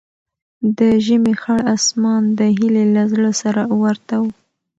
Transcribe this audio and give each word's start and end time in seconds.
د 0.77 0.79
ژمي 1.05 1.33
خړ 1.41 1.59
اسمان 1.75 2.23
د 2.39 2.41
هیلې 2.57 2.85
له 2.95 3.03
زړه 3.11 3.31
سره 3.41 3.61
ورته 3.81 4.15
و. 4.23 4.25